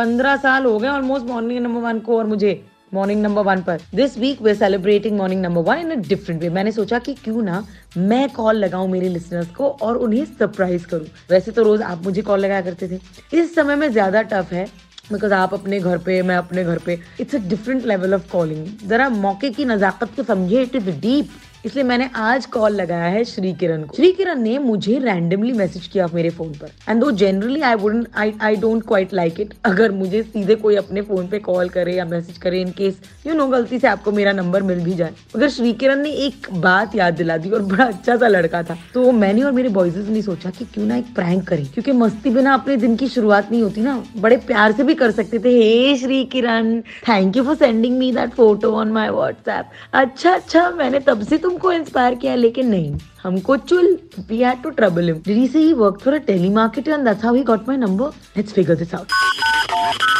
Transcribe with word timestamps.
पंद्रह 0.00 0.36
साल 0.36 0.64
हो 0.64 0.78
गए 0.78 0.88
ऑलमोस्ट 0.88 1.26
मॉर्निंग 1.26 1.58
नंबर 1.62 1.80
वन 1.80 1.98
को 2.00 2.16
और 2.18 2.26
मुझे 2.26 2.52
मॉर्निंग 2.94 3.20
नंबर 3.22 3.42
वन 3.42 3.62
पर। 3.62 3.80
This 3.94 4.16
week 4.18 4.40
we 4.42 4.54
celebrating 4.54 5.16
morning 5.18 5.42
number 5.42 5.62
one 5.62 5.78
in 5.78 5.90
a 5.90 5.94
different 6.08 6.40
way 6.42 6.48
मैंने 6.50 6.72
सोचा 6.72 6.98
कि 6.98 7.14
क्यों 7.14 7.42
ना 7.42 7.62
मैं 7.98 8.28
कॉल 8.30 8.56
लगाऊँ 8.56 8.88
मेरे 8.90 9.08
लिसनर्स 9.08 9.50
को 9.56 9.68
और 9.82 9.96
उन्हें 9.96 10.24
सरप्राइज़ 10.24 10.86
करूँ। 10.86 11.06
वैसे 11.30 11.50
तो 11.50 11.62
रोज 11.62 11.82
आप 11.82 12.04
मुझे 12.04 12.22
कॉल 12.22 12.40
लगाया 12.40 12.60
करते 12.60 12.88
थे। 12.88 13.00
इस 13.36 13.54
समय 13.54 13.76
में 13.76 13.90
ज़्यादा 13.92 14.22
टफ 14.22 14.52
है 14.52 14.64
बिकॉज़ 15.12 15.32
आप 15.34 15.54
अपने 15.54 15.80
घर 15.80 15.98
पे, 15.98 16.20
मैं 16.22 16.36
अपने 16.36 16.64
घर 16.64 16.78
पे। 16.78 16.98
It's 17.20 17.34
a 17.34 17.38
different 17.48 17.86
level 17.86 18.14
of 18.14 18.30
calling 18.32 18.66
जरा 18.88 19.08
मौके 19.10 19.50
की 19.50 19.64
नजाकत 19.66 20.16
को 20.16 20.22
समझे 20.24 20.62
इट 20.62 20.76
इज़ 20.76 20.90
डीप 21.00 21.28
इसलिए 21.66 21.84
मैंने 21.84 22.08
आज 22.16 22.44
कॉल 22.46 22.72
लगाया 22.72 23.06
है 23.06 23.24
श्री 23.24 23.52
किरण 23.52 23.82
को। 23.82 23.96
श्री 23.96 24.10
किरण 24.12 24.38
ने 24.40 24.58
मुझे 24.58 24.98
रैंडमली 24.98 25.52
मैसेज 25.52 25.86
किया 25.86 26.06
मेरे 26.14 26.28
फ़ोन 26.30 26.52
पर। 26.52 26.70
And 26.88 27.00
though 27.00 27.10
generally 27.12 27.60
I 27.60 27.74
wouldn't 27.74 28.06
I 28.16 28.32
I 28.42 28.56
don't 28.56 28.82
quite 28.86 29.12
like 29.14 29.40
it 29.40 29.52
अगर 29.64 29.92
मुझे 29.92 30.22
सीधे 30.22 30.54
कोई 30.54 30.76
अपने 30.76 31.02
फ़ोन 31.02 31.26
पे 31.28 31.38
कॉल 31.38 31.68
करे 31.68 31.94
या 31.94 32.04
मैसेज 32.04 32.38
करे 32.38 32.60
इन 32.60 32.70
केस 32.78 33.00
यू 33.26 33.34
नो 33.34 33.46
गलती 33.46 33.78
से 33.78 33.88
आपको 33.88 34.12
मेरा 34.12 34.32
नंबर 34.32 34.62
मिल 34.62 34.80
भी 34.84 34.94
जाए। 34.94 35.12
मगर 35.36 35.48
श्री 35.48 35.72
किरण 35.74 36.00
ने 36.02 36.10
एक 36.26 36.46
बात 36.60 36.94
याद 36.96 37.14
दिला 37.14 37.36
दी 37.36 37.50
और 37.50 37.62
बड़ा 37.64 37.84
अच्छा 37.84 38.16
सा 38.16 38.28
लड़का 38.28 38.62
था 38.62 38.76
तो 38.94 39.10
मैंने 39.12 39.42
और 39.42 39.52
मेरे 39.52 39.68
बॉयजेस 39.70 40.08
ने 40.08 40.22
सोचा 40.22 40.50
की 40.50 40.64
क्यों 40.64 40.86
ना 40.86 40.96
एक 40.96 41.14
प्रैंक 41.14 41.46
करे। 41.48 41.64
क्योंकि 41.64 41.92
मस्ती 41.94 42.30
बिना 42.30 42.54
अपने 42.54 42.76
दिन 42.76 42.96
की 42.96 43.08
शुरुआत 43.08 43.50
नहीं 43.50 43.62
होती 43.62 43.80
ना, 43.80 44.02
बड़े 44.16 44.36
प्यार 44.46 44.72
से 44.72 44.84
भी 44.84 44.94
कर 44.94 45.10
सकते 45.10 45.38
थे। 45.38 45.54
Hey 45.54 45.96
Shri 45.98 46.24
Kiran 46.32 46.80
thank 47.08 47.36
you 47.36 47.44
for 47.44 47.56
sending 47.56 47.98
me 47.98 48.12
that 48.12 48.34
photo 48.34 48.72
on 48.76 48.92
my 48.92 49.08
WhatsApp 49.10 49.70
अच्छा 49.94 50.34
अच्छा 50.34 50.68
मैंने 50.72 51.00
तब 51.06 51.22
से 51.22 51.38
तुमको 51.50 51.70
इंस्पायर 51.72 52.14
किया, 52.14 52.34
लेकिन 52.34 52.66
नहीं। 52.70 52.98
हमको 53.22 53.56
चुल 53.70 53.96
we 54.28 54.38
had 54.38 54.62
to 54.62 54.70
trouble 54.70 55.06
him 55.06 55.16
did 55.24 55.36
he 55.36 55.46
say 55.48 55.58
he 55.58 55.72
work 55.80 55.98
for 56.04 56.14
a 56.14 56.18
telemarketer 56.26 56.92
and 56.92 57.04
that's 57.04 57.24
how 57.24 57.34
he 57.34 57.42
got 57.50 57.68
my 57.68 57.76
number 57.76 58.12
let's 58.36 58.52
figure 58.52 58.74
this 58.74 58.94
out 58.94 59.12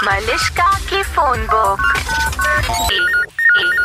Malishka 0.06 0.68
की 0.90 1.02
phone 1.14 1.46
book 1.52 3.19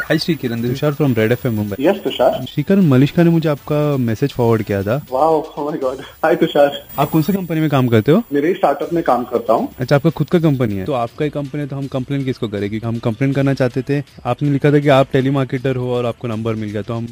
hi 0.08 0.18
Shri 0.20 0.34
Kiran 0.36 0.62
Tushar 0.62 0.94
from 0.94 1.14
Red 1.18 1.32
FM 1.32 1.54
Mumbai 1.54 1.84
yes 1.84 2.00
Tushar 2.04 2.46
Shri 2.50 2.64
Kiran 2.64 2.82
Malishka 2.88 3.24
ने 3.24 3.30
मुझे 3.30 3.48
आपका 3.50 3.76
message 4.00 4.32
forward 4.32 4.64
किया 4.64 4.82
था। 4.84 4.96
Wow 5.12 5.40
my 5.60 5.78
god 5.80 6.02
hi 6.24 6.36
Tushar 6.36 6.78
आप 7.00 7.10
कौन 7.10 7.22
सी 7.22 7.34
company 7.34 7.62
में 7.62 7.70
काम 7.70 7.88
करते 7.88 8.12
हो? 8.12 8.22
मेरे 8.34 8.54
स्टार्टअप 8.54 8.92
में 8.94 9.02
काम 9.04 9.24
करता 9.24 9.54
हूँ। 9.54 9.68
अच्छा 9.80 9.96
आपका 9.96 10.10
खुद 10.10 10.30
का 10.30 10.40
कंपनी 10.40 10.76
है। 10.76 10.86
तो 10.86 10.94
आपका 10.94 11.26
ही 11.26 11.32
कंपनी 11.32 11.62
है 11.62 11.68
तो 11.68 11.76
हम 11.76 11.88
कंप्लेन 11.94 12.26
किसको 12.26 12.48
करेंगे 12.48 12.82
हम 12.84 13.00
कंप्लेन 13.06 13.34
करना 13.34 13.54
चाहते 13.54 13.82
थे। 13.90 14.02
आपने 14.26 14.50
लिखा 14.50 14.72
था 14.74 14.80
कि 14.80 14.90
आप 14.90 15.08
टेलीमार्केटर 15.14 15.76
हो 15.76 15.92
और 15.96 16.06
आपको 16.06 16.28
नंबर 16.28 16.56
मिल 16.56 16.70
गया 16.70 16.82
तो 16.82 16.94
हम 16.94 17.08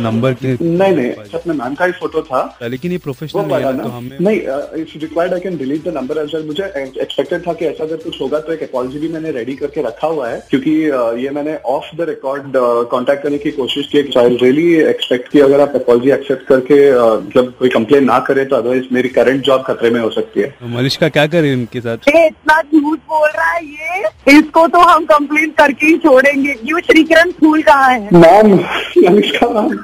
नंबर 0.00 0.34
के 0.34 0.56
नहीं 0.62 0.92
नहीं 0.92 1.10
अपने 1.34 1.54
मैम 1.54 1.74
का 1.74 1.84
ही 1.84 1.92
फ़ोटो 1.98 2.22
था। 2.30 2.44
लेकिन 2.68 2.92
ये 2.92 2.98
प्रोफेशनल 3.08 3.44
नहीं 3.46 3.64
है 3.64 3.82
तो 3.82 3.88
हमें 3.88 4.16
नहीं 4.20 4.40
if 4.82 4.96
required 4.98 5.34
I 5.34 5.40
can 5.40 5.56
delete 5.56 5.84
the 5.84 5.96
number 5.96 6.22
as 6.24 6.36
मुझे 6.46 6.64
एक्सपेक्टेड 6.76 7.46
था 7.48 7.52
कि 7.54 7.66
ऐसा 7.66 7.84
अगर 7.84 7.96
कुछ 8.06 8.20
होगा 8.20 8.40
तो 8.40 8.52
एक 8.52 8.62
अपॉलजी 8.68 8.98
भी 8.98 9.08
मैंने 9.08 9.32
रेडी 9.40 9.56
करके 9.56 9.86
रखा 9.88 10.06
हुआ 10.06 10.28
है 10.28 10.40
क्योंकि 10.50 10.78
uh, 10.90 11.12
ये 11.24 11.30
मैंने 11.30 11.58
ऑफ़ 11.66 11.86
द 11.96 12.06
रिकॉर्ड 12.08 12.52
कांटेक्ट 12.90 13.22
करने 13.22 13.38
की 13.38 13.50
कोशिश 13.50 13.86
की 13.86 13.98
आई 14.18 14.36
रियली 14.42 14.74
एक्सपेक्ट 14.82 15.28
कि 15.28 15.40
अगर 15.40 15.60
आप 15.60 15.72
अपॉलजी 15.74 16.10
एक्सेप्ट 16.10 16.46
करके 16.46 16.78
जब 16.90 17.22
मतलब 17.26 17.52
कोई 17.58 17.68
कंप्लेन 17.68 18.04
ना 18.04 18.18
करे 18.18 18.44
तो 18.44 18.56
अदरवाइज़ 18.56 18.84
मेरी 18.92 19.08
करंट 19.08 19.42
जॉब 19.44 19.62
खतरे 19.62 19.90
में 19.90 20.00
हो 20.00 20.10
सकती 20.10 20.40
है। 20.40 20.54
मनीष 20.76 20.96
का 20.96 21.08
क्या 21.08 21.26
करे 21.26 21.52
इनके 21.52 21.80
साथ? 21.80 22.08
ये 22.08 22.26
इतना 22.26 22.60
झूठ 22.62 22.98
बोल 22.98 23.28
रहा 23.28 23.50
है 23.50 23.64
ये? 23.64 24.02
इसको 24.38 24.66
तो 24.68 24.78
हम 24.78 25.04
कंप्लेन 25.04 25.50
करके 25.58 25.86
ही 25.86 25.96
छोड़ेंगे। 25.98 26.56
यू 26.64 26.78
श्रीकरण 26.78 27.30
फूल 27.40 27.62
कहाँ 27.62 27.90
है? 27.90 28.08
Ma'am 28.12 28.54
Manish 29.08 29.42
ma'am 29.42 29.78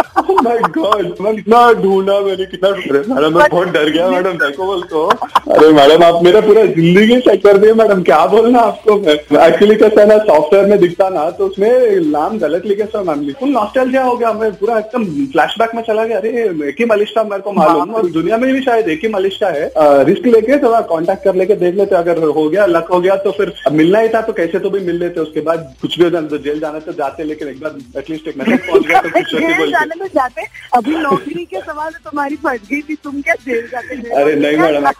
my 0.41 0.59
god 0.77 1.05
ma'am 1.21 1.35
कितना 1.35 1.61
ढूंढा 1.81 2.19
मैंने 2.21 2.45
कितना 2.45 2.69
मैडम 2.69 3.37
मैं 3.37 3.47
बहुत 3.49 3.67
डर 3.69 3.89
गया 3.89 4.09
मैडम 4.09 4.37
देखो 4.37 4.65
बोल 4.65 4.81
तो 4.91 5.05
अरे 5.05 5.71
मैडम 5.73 6.03
आप 6.03 6.23
मेरा 6.23 6.41
पूरा 6.41 6.63
ज़िंदगी 6.77 7.19
चेक 7.21 7.43
कर 7.43 7.57
दिए 7.57 7.73
मैडम 7.73 8.01
क्या 8.03 8.25
बोलना 8.27 8.59
आपको? 8.61 8.97
मैं 8.97 9.15
एक्चुअली 9.47 9.75
कैसा 9.75 10.05
ना 10.05 10.17
सॉफ्टवेयर 10.25 10.65
में 10.67 10.79
दिखता 10.79 11.09
ना 11.09 11.29
तो 11.31 11.47
उसमें 11.47 11.71
नाम 12.11 12.37
गलत 12.39 12.65
लिखे 12.65 12.85
सर 12.85 13.03
मैम 13.03 13.25
फुल 13.39 13.49
नॉस्टैल्जिया 13.51 14.03
हो 14.03 14.15
गया 14.17 14.33
मैं 14.33 14.51
पूरा 14.55 14.77
एकदम 14.79 15.05
फ्लैशबैक 15.31 15.75
में 15.75 15.81
चला 15.83 16.05
गया। 16.05 16.17
अरे 16.17 16.29
एक 16.69 16.75
ही 16.79 16.85
मलिश्का 16.85 17.23
मेरे 17.23 17.41
को 17.41 17.51
मालूम 17.53 17.93
और 17.95 18.07
दुनिया 18.11 18.37
में 18.37 18.51
भी 18.53 18.61
शायद 18.61 18.89
एक 18.89 19.03
ही 19.03 19.09
मलिश्का 19.13 19.49
है। 19.49 19.69
रिस्क 20.05 20.25
लेके 20.27 20.57
थोड़ा 20.63 20.81
कांटेक्ट 20.91 21.23
कर 21.23 21.35
लेके 21.35 21.55
देख 21.55 21.75
लेते 21.75 21.95
अगर 21.95 22.23
हो 22.23 22.47
गया 22.49 22.65
लक 22.67 22.87
हो 22.93 22.99
गया 22.99 23.15
तो 23.25 23.31
फिर 23.37 23.53
मिलना 23.71 23.99
ही 23.99 24.09
था 24.09 24.21
तो 24.21 24.33
कैसे 24.33 24.59
तो 24.59 24.69
भी 24.69 24.79
मिल 24.85 24.99
लेते 24.99 25.21
उसके 25.21 25.41
बाद 25.41 25.73
कुछ 25.81 25.97
भी 25.97 26.03
हो 26.03 26.09
जाए 26.09 26.21
तो 26.27 26.37
जेल 26.45 26.59
जाना 26.59 26.79
तो 26.79 26.93
जाते 26.93 27.23
लेकिन 27.23 27.47
एक 27.47 27.59
बार 27.61 27.99
एटलीस्ट 27.99 28.27
एक 28.27 28.37
मैसेज 28.37 28.59
पहुँच 28.67 28.87
गया 28.87 29.01
तो 29.01 29.09
कुछ 30.01 30.11
तो 30.21 30.27
जाते 30.29 30.45
अभी 30.77 30.97
नौकरी 30.97 31.45
के 31.45 31.61
सवाल 31.61 31.93
तुम्हारी 32.03 32.35
फट 32.45 32.61
गई 32.69 32.81
थी, 32.81 32.95
तुम 33.03 33.21
क्या 33.21 33.35
जेल 33.45 33.67
जाते 33.71 33.95
अरे 34.21 34.35
नहीं 34.35 34.57
मैडम 34.57 34.91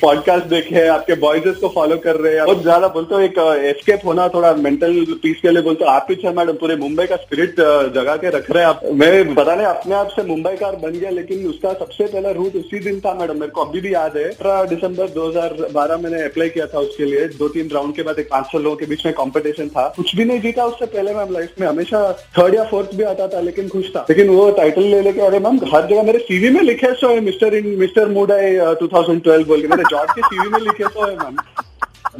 पॉडकास्ट 0.00 0.46
देखे 0.46 0.74
हैं, 0.74 0.88
आपके 0.90 1.12
वॉइसेस 1.20 1.56
को 1.56 1.68
फॉलो 1.74 1.96
कर 1.96 2.16
रहे 2.16 2.34
हैं। 2.34 2.44
बहुत 2.44 2.62
ज़्यादा 2.62 2.88
बोलते 2.88 3.14
हो, 3.14 3.20
एक 3.20 3.38
एस्केप 3.66 4.00
होना 4.06 4.26
थोड़ा 4.28 4.52
मेंटल 4.56 5.04
पीस 5.22 5.40
के 5.42 5.50
लिए 5.50 5.62
बोलते 5.62 5.84
हो। 5.84 5.90
आप 5.90 6.04
पीछे 6.08 6.30
मैडम 6.30 6.52
पूरे 6.56 6.76
मुंबई 6.76 7.06
का 7.06 7.16
स्पिरिट 7.16 7.60
जगा 7.94 8.16
के 8.16 8.30
रख 8.30 8.50
रहे 8.50 8.62
हैं 8.62 8.68
आप। 8.68 8.80
मैं 8.94 9.34
पता 9.34 9.54
नहीं, 9.54 9.66
अपने 9.66 9.94
आप 9.94 10.08
से 10.08 10.22
मुंबई 10.24 10.54
कार 10.56 10.76
बन 10.76 10.92
गया, 10.92 11.10
लेकिन 11.10 11.46
उसका 11.48 11.72
सबसे 11.74 12.06
पहला 12.06 12.30
रूट 12.32 12.56
उसी 12.56 12.80
दिन 12.80 13.00
था 13.00 13.14
मैडम 13.14 13.40
मेरे 13.40 13.50
को 13.50 13.60
अभी 13.60 13.80
भी 13.80 13.94
याद 13.94 14.16
है। 14.16 14.24
अठारह 14.24 14.64
दिसंबर 14.66 15.08
2012 15.10 15.96
मैंने 15.96 16.22
अप्लाई 16.24 16.48
किया 16.48 16.66
था 16.66 16.78
उसके 16.80 17.04
लिए। 17.04 17.26
दो 17.38 17.48
तीन 17.48 17.70
राउंड 17.72 17.94
के 17.96 18.02
बाद 18.02 18.18
एक 18.18 18.28
पाँच 18.30 18.46
सौ 18.46 18.58
लोगों 18.58 18.76
के 18.76 18.86
बीच 18.86 19.04
में 19.06 19.14
कॉम्पिटिशन 19.14 19.68
था। 19.68 19.86
कुछ 19.96 20.14
भी 20.16 20.24
नहीं 20.24 20.40
जीता 20.40 20.66
उससे 20.66 20.86
पहले 20.86 21.14
मैम 21.14 21.32
लाइफ 21.32 21.60
में। 21.60 21.66
हमेशा 21.68 22.00
थर्ड 22.38 22.54
या 22.54 22.64
फोर्थ 22.70 22.94
भी 22.96 23.04
आता 23.04 23.28
था, 23.28 23.40
लेकिन 23.40 23.68
खुश 23.68 23.90
था। 23.96 24.04
लेकिन 24.10 24.28
वो 24.28 24.50
टाइटल 24.52 24.82
ले 24.84 25.00
लेके, 25.02 25.20
अरे 25.22 25.38
मैम, 25.38 25.60
हर 25.74 25.86
जगह 25.86 26.02
मेरे 26.02 26.18
सीवी 26.20 26.50
में 26.50 26.60
लिखे 26.62 26.92
so 26.96 27.14
mister 27.22 27.54
in 27.54 27.66
mister 27.78 28.08
mood 28.10 28.32
I 28.32 28.56
two 28.80 28.88
thousand 28.88 29.22
twelve 29.22 29.46
बोल 29.48 29.60
के। 29.60 29.68
मेरे 29.68 29.84
जॉब 29.90 30.10
के 30.10 30.22
सीवी 30.22 30.48
में 30.48 30.58
लिखे 30.60 30.84
तो 30.84 31.06
है 31.06 31.16
मैम। 31.16 31.36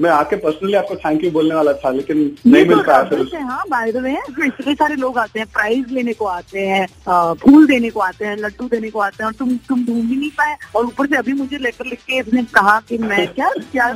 मैं 0.01 0.11
आके 0.11 0.37
पर्सनली 0.39 0.75
आपको 0.75 0.97
थैंक 0.99 1.25
यू 1.25 1.31
बोलने 1.31 1.55
वाला 1.55 1.73
था 1.75 1.91
लेकिन 1.93 2.19
नहीं 2.47 2.65
तो 2.65 2.71
मिल 2.71 2.83
पाया 2.85 3.45
हाँ 3.45 3.63
बाय 3.69 3.93
द 3.93 4.03
वे 4.03 4.13
इतने 4.47 4.75
सारे 4.75 4.97
लोग 4.97 5.19
आते 5.19 5.39
हैं 5.39 5.49
प्राइज 5.53 5.93
लेने 5.93 6.13
को 6.15 6.27
आते 6.29 6.67
हैं 6.67 6.87
फूल 7.37 7.67
देने 7.67 7.91
को 7.91 8.01
आते 8.01 8.25
हैं 8.25 8.37
लड्डू 8.39 8.69
देने 8.69 8.91
को 8.91 9.01
आते 9.01 9.23
हैं 9.23 9.27
और 9.27 9.35
तुम 9.35 9.57
तुम 9.69 9.85
ढूंढ 9.87 10.09
ही 10.09 10.17
नहीं 10.17 10.31
पाए 10.33 10.57
और 10.77 10.85
ऊपर 10.87 11.07
से 11.07 11.17
अभी 11.17 11.33
मुझे 11.35 11.59
लेटर 11.59 11.87
लिख 11.87 12.01
के 12.03 12.19
इसने 12.19 12.43
कहा 12.55 12.79
कि 12.89 12.99
मैं 13.01 13.27
क्या 13.35 13.51
क्या 13.73 13.91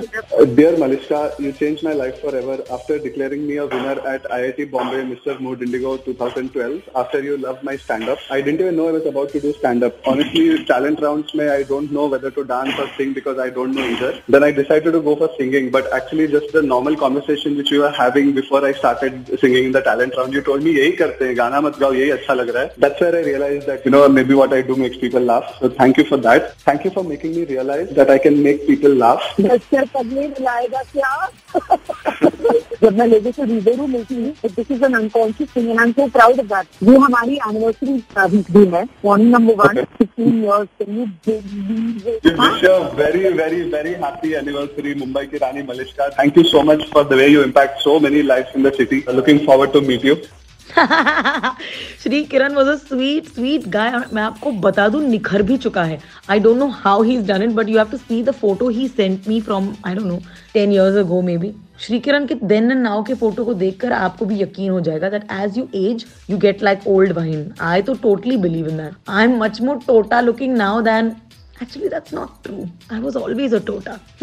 dear 0.51 0.79
Malishka 0.81 1.25
you 1.41 1.53
change 1.53 1.81
my 1.85 1.95
life 1.95 2.21
forever 2.37 2.65
after 2.73 3.03
declaring 3.03 3.47
me 3.47 3.57
a 3.57 3.65
winner 3.75 4.03
at 4.15 4.27
I 4.29 4.43
I 4.43 4.51
T 4.53 4.65
Bombay 4.71 5.03
mister 5.05 5.39
mood 5.41 5.63
Indigo 5.63 5.97
two 6.07 6.13
thousand 6.21 6.51
twelve 6.53 6.99
after 7.01 7.25
you 7.25 7.37
love 7.39 7.61
my 7.65 7.77
stand 7.79 8.09
up 8.09 8.33
I 8.33 8.43
didn't 8.43 8.63
know 8.73 8.89
it 8.97 9.07
about 9.07 9.33
to 9.33 9.41
do 9.41 9.53
stand 9.53 9.85
up 9.85 10.09
honestly 10.09 10.57
talent 10.71 11.03
round 11.03 11.37
में 11.37 11.49
I 11.49 11.65
don't 11.65 11.93
know 11.93 12.09
whether 12.09 12.31
to 12.31 12.43
dance 12.51 12.81
और 12.81 12.87
sing 12.97 13.15
because 13.15 13.41
I 13.41 13.51
don't 13.51 13.75
know 13.75 13.85
either 13.89 14.23
then 14.31 14.45
I 14.45 14.53
decided 14.55 14.93
to 14.93 15.01
go 15.03 15.15
for 15.17 15.29
singing 15.33 15.71
but 15.73 15.90
actually 15.94 16.28
just 16.28 16.52
the 16.52 16.62
normal 16.62 16.96
conversation 16.96 17.56
which 17.58 17.72
we 17.72 17.80
were 17.80 17.92
having 17.92 18.34
before 18.34 18.66
I 18.66 18.74
started 18.74 19.40
singing 19.40 19.66
in 19.66 19.72
the 19.72 19.82
talent 19.82 20.14
round, 20.18 20.34
you 20.34 20.42
told 20.42 20.64
me 20.64 20.74
यही 20.78 20.92
करते 20.98 21.26
हैं 21.26 21.38
गाना 21.38 21.62
मत 21.62 21.80
गाओ 21.80 21.94
यही 21.94 22.10
अच्छा 22.12 22.34
लग 22.34 22.50
रहा 22.56 22.64
है. 22.64 22.70
That's 22.80 23.00
where 23.02 23.16
I 23.16 23.24
realized 23.30 23.68
that 23.72 23.86
you 23.86 23.92
know 23.92 24.08
maybe 24.10 24.34
what 24.42 24.54
I 24.54 24.62
do 24.62 24.76
makes 24.76 24.98
people 24.98 25.22
laugh. 25.22 25.48
So 25.60 25.70
thank 25.70 25.98
you 25.98 26.06
for 26.12 26.18
that. 26.28 26.54
Thank 26.70 26.86
you 26.86 26.92
for 26.98 27.04
making 27.04 27.36
me 27.36 27.46
realize 27.46 27.90
that 28.00 28.10
I 28.10 28.20
can 28.28 28.42
make 28.44 28.68
people 28.68 28.94
laugh. 29.06 29.24
बच्चा 29.40 29.84
कब 29.96 30.14
नहीं 30.14 30.28
मिलाएगा 30.30 30.82
क्या 30.94 31.12
जब 32.83 32.99
मैं 32.99 33.07
लोगों 33.07 33.31
से 33.33 33.45
रूबरू 33.45 33.87
मिलती 33.87 34.15
हूँ 34.15 34.51
this 34.57 34.71
is 34.71 34.85
an 34.85 34.95
unconscious 34.95 35.57
thing 35.57 35.71
and 35.71 35.79
I 35.79 35.87
am 35.87 35.93
so 35.93 36.07
proud 36.17 36.41
of 36.41 36.47
that 36.47 36.83
वो 36.83 36.99
हमारी 37.01 37.35
एनिवर्सरी 37.49 38.43
दिन 38.53 38.75
है 38.75 38.85
morning 39.05 39.31
number 39.33 39.55
one. 39.63 39.83
Fifteen 39.99 40.45
years 40.45 40.69
you 40.89 42.79
very, 42.97 43.33
very, 43.33 43.61
very 43.71 43.95
happy 43.95 44.35
anniversary, 44.35 44.95
Mumbai 44.95 45.31
ki 45.31 45.39
Rani 45.39 45.63
Malishka. 45.63 46.11
Thank 46.17 46.37
you 46.37 46.45
so 46.45 46.63
much 46.63 46.85
for 46.91 47.05
the 47.05 47.17
way 47.17 47.29
you 47.29 47.43
impact 47.43 47.81
so 47.83 47.99
many 48.01 48.23
lives 48.23 48.55
in 48.55 48.63
the 48.63 48.73
city. 48.73 49.03
Looking 49.21 49.41
forward 49.47 49.73
to 49.73 49.83
meet 49.83 50.05
you. 50.05 50.21
Shri 52.03 52.23
Kiran 52.25 52.55
was 52.55 52.69
a 52.69 52.75
sweet 52.77 53.29
sweet 53.29 53.67
guy 53.69 53.91
मैं 54.13 54.23
आपको 54.23 54.51
बता 54.67 54.87
दूँ 54.89 55.01
निखर 55.05 55.43
भी 55.43 55.57
चुका 55.65 55.83
है 55.85 55.99
I 56.31 56.41
don't 56.41 56.59
know 56.59 56.67
how 56.75 57.03
he 57.03 57.17
is 57.17 57.27
done 57.29 57.43
it 57.43 57.51
but 57.55 57.69
you 57.69 57.79
have 57.79 57.91
to 57.91 57.97
see 57.97 58.23
the 58.23 58.31
photo 58.41 58.69
he 58.77 58.87
sent 58.89 59.29
me 59.29 59.41
from 59.49 59.73
I 59.87 59.95
don't 59.95 60.07
know 60.07 60.21
ten 60.55 60.73
years 60.73 60.97
ago 60.99 61.21
maybe 61.39 61.53
Shri 61.81 61.99
Kiran 62.01 62.27
के 62.27 62.35
then 62.35 62.71
and 62.71 62.83
now 62.83 63.03
के 63.03 63.15
photo 63.15 63.45
को 63.45 63.55
देखकर 63.55 63.93
आपको 63.93 64.25
भी 64.25 64.43
यकीन 64.43 64.71
हो 64.71 64.81
जाएगा 64.81 65.09
that 65.09 65.27
as 65.33 65.59
you 65.59 65.69
as 65.75 66.05
you 66.31 66.39
get 66.39 66.63
like 66.63 66.81
old 66.87 67.13
wine 67.13 67.53
I 67.61 67.83
तो 67.83 67.95
totally 67.95 68.37
believe 68.37 68.69
in 68.69 68.77
that 68.77 68.93
I 69.09 69.25
am 69.25 69.37
much 69.37 69.61
more 69.61 69.77
टोटा 69.77 70.21
looking 70.21 70.57
now 70.57 70.81
than 70.81 71.13
Actually, 71.63 71.89
that's 71.93 72.13
not 72.17 72.31
true. 72.45 72.63
I 72.93 72.99
was 73.01 73.17
always 73.17 73.55
a 73.55 73.59
tota. 73.61 73.95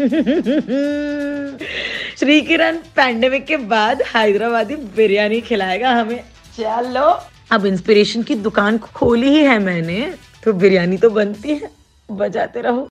Shri 2.18 2.40
Kiran 2.40 2.78
pandemic 2.96 3.44
के 3.46 3.56
बाद 3.56 4.02
हैदराबादी 4.02 4.76
बिरयानी 4.76 5.40
खिलाएगा 5.40 5.90
हमें। 5.90 6.20
चलो। 6.56 7.18
अब 7.50 7.66
inspiration 7.66 8.22
की 8.22 8.34
दुकान 8.34 8.78
खोली 8.78 9.28
ही 9.28 9.44
है 9.44 9.58
मैंने 9.58 10.14
तो 10.44 10.52
बिरयानी 10.52 10.96
तो 10.96 11.10
बनती 11.10 11.48
है। 11.48 11.70
बजाते 12.10 12.60
रहो। 12.60 12.82